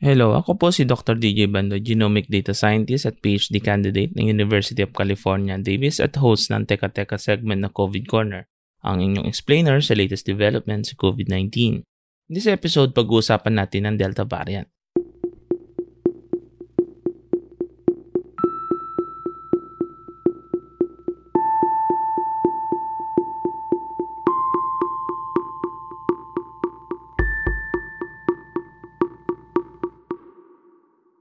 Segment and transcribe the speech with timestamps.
[0.00, 1.20] Hello, ako po si Dr.
[1.20, 6.48] DJ Bando, Genomic Data Scientist at PhD candidate ng University of California, Davis at host
[6.48, 8.48] ng Teka Teka segment na COVID Corner,
[8.80, 11.84] ang inyong explainer sa latest developments sa COVID-19.
[11.84, 14.72] In this episode, pag-uusapan natin ang Delta variant.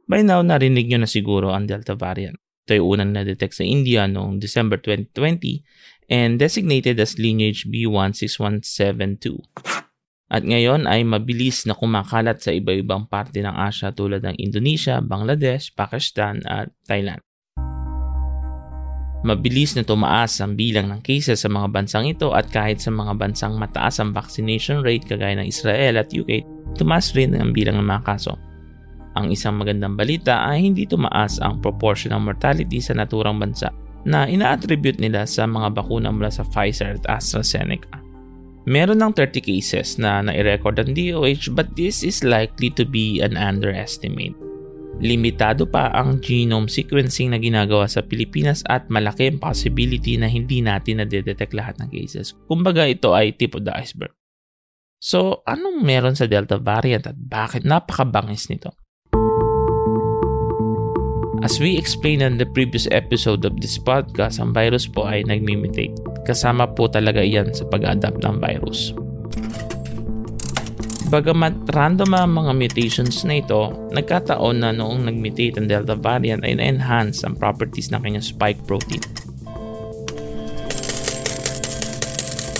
[0.09, 2.33] By now, narinig nyo na siguro ang Delta variant.
[2.65, 5.61] Ito ay unang na-detect sa India noong December 2020
[6.09, 9.37] and designated as lineage B16172.
[10.33, 15.77] At ngayon ay mabilis na kumakalat sa iba-ibang parte ng Asia tulad ng Indonesia, Bangladesh,
[15.77, 17.21] Pakistan at Thailand.
[19.21, 23.13] Mabilis na tumaas ang bilang ng cases sa mga bansang ito at kahit sa mga
[23.13, 26.41] bansang mataas ang vaccination rate kagaya ng Israel at UK,
[26.73, 28.48] tumaas rin ang bilang ng mga kaso.
[29.17, 33.73] Ang isang magandang balita ay hindi tumaas ang proportion ng mortality sa naturang bansa
[34.05, 37.99] na ina-attribute nila sa mga bakuna mula sa Pfizer at AstraZeneca.
[38.69, 43.33] Meron ng 30 cases na nai-record ang DOH but this is likely to be an
[43.33, 44.37] underestimate.
[44.99, 50.59] Limitado pa ang genome sequencing na ginagawa sa Pilipinas at malaki ang possibility na hindi
[50.59, 52.35] natin na-detect lahat ng cases.
[52.51, 54.11] Kumbaga ito ay tip of the iceberg.
[54.99, 58.75] So, anong meron sa Delta variant at bakit napakabangis nito?
[61.39, 65.95] As we explained in the previous episode of this podcast, ang virus po ay nagmimitate.
[66.27, 68.91] Kasama po talaga iyan sa pag-adapt ng virus.
[71.07, 76.59] Bagamat random ang mga mutations na ito, nagkataon na noong nag-mutate ang Delta variant ay
[76.59, 78.99] na-enhance ang properties ng kanyang spike protein.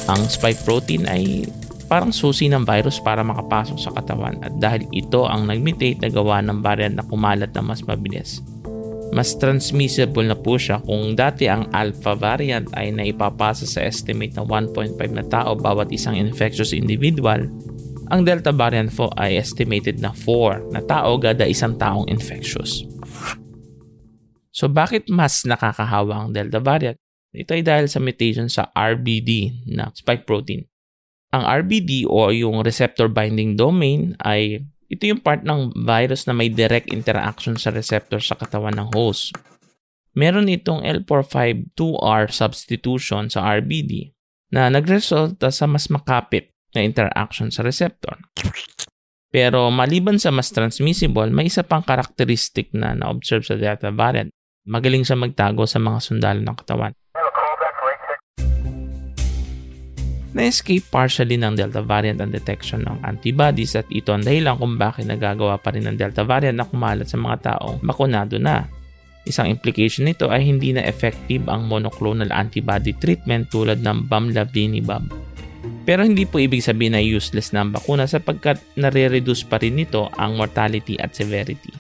[0.08, 1.52] Ang spike protein ay
[1.92, 6.40] parang susi ng virus para makapasok sa katawan at dahil ito ang nag-mutate na gawa
[6.40, 8.40] ng variant na kumalat na mas mabilis
[9.10, 14.46] mas transmissible na po siya kung dati ang alpha variant ay naipapasa sa estimate na
[14.46, 17.50] 1.5 na tao bawat isang infectious individual,
[18.10, 22.86] ang delta variant po ay estimated na 4 na tao gada isang taong infectious.
[24.50, 26.98] So bakit mas nakakahawa ang delta variant?
[27.30, 30.66] Ito ay dahil sa mutation sa RBD na spike protein.
[31.30, 36.50] Ang RBD o yung receptor binding domain ay ito yung part ng virus na may
[36.50, 39.38] direct interaction sa receptor sa katawan ng host.
[40.18, 44.10] Meron itong L452R substitution sa RBD
[44.50, 48.18] na nagresulta sa mas makapit na interaction sa receptor.
[49.30, 54.34] Pero maliban sa mas transmissible, may isa pang karakteristik na na-observe sa Delta variant.
[54.66, 56.94] Magaling siya magtago sa mga sundalo ng katawan.
[60.34, 65.10] Na-escape partially ng Delta variant ang detection ng antibodies at ito ang dahilan kung bakit
[65.10, 68.70] nagagawa pa rin ng Delta variant na kumalat sa mga taong bakunado na.
[69.26, 75.06] Isang implication nito ay hindi na effective ang monoclonal antibody treatment tulad ng bamlanivimab.
[75.84, 80.08] Pero hindi po ibig sabihin na useless na ang bakuna sapagkat nare-reduce pa rin nito
[80.22, 81.74] ang mortality at severity.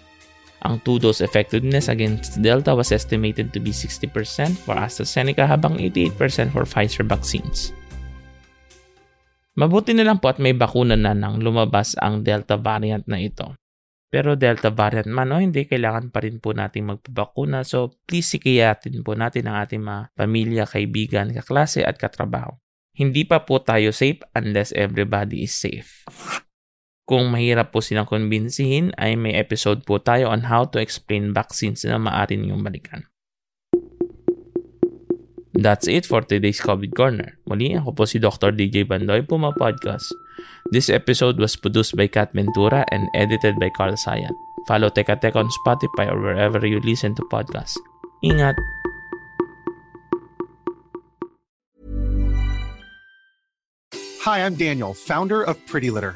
[0.67, 4.11] Ang two-dose effectiveness against Delta was estimated to be 60%
[4.59, 7.71] for AstraZeneca habang 88% for Pfizer vaccines.
[9.59, 13.59] Mabuti na lang po at may bakuna na nang lumabas ang Delta variant na ito.
[14.07, 17.67] Pero Delta variant man o hindi, kailangan pa rin po nating magpabakuna.
[17.67, 22.55] So please sikiyatin po natin ang ating mga pamilya, kaibigan, kaklase at katrabaho.
[22.95, 26.07] Hindi pa po tayo safe unless everybody is safe.
[27.03, 31.83] Kung mahirap po silang kumbinsihin, ay may episode po tayo on how to explain vaccines
[31.83, 33.08] na maaari niyong balikan.
[35.59, 37.35] That's it for today's COVID Corner.
[37.43, 38.55] Muli, ako po si Dr.
[38.55, 40.07] DJ Bandoy Puma Podcast.
[40.71, 44.31] This episode was produced by Kat Ventura and edited by Carl Sayan.
[44.71, 47.75] Follow Teka Teka on Spotify or wherever you listen to podcasts.
[48.23, 48.55] Ingat!
[54.23, 56.15] Hi, I'm Daniel, founder of Pretty Litter.